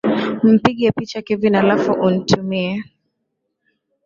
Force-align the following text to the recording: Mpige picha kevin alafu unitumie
Mpige 0.43 0.91
picha 0.91 1.21
kevin 1.21 1.55
alafu 1.55 1.91
unitumie 1.91 2.83